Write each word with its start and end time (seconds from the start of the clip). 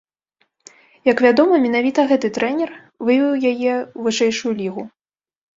Як 1.09 1.17
вядома, 1.25 1.59
менавіта 1.65 2.05
гэты 2.11 2.27
трэнер 2.37 2.69
вывеў 3.07 3.31
яе 3.51 3.73
ў 3.77 3.99
вышэйшую 4.07 4.53
лігу. 4.65 4.83